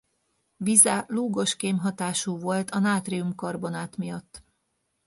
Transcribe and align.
Vize 0.57 1.05
lúgos 1.07 1.55
kémhatású 1.55 2.37
volt 2.39 2.69
a 2.71 2.79
nátrium-karbonát 2.79 3.97
miatt. 3.97 4.43